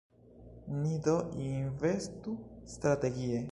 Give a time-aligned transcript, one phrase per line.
[0.79, 1.15] Ni do
[1.47, 2.31] investu
[2.73, 3.41] strategie.